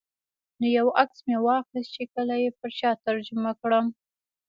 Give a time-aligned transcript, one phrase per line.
[0.59, 3.85] نو یو عکس مې واخیست چې کله یې پر چا ترجمه کړم.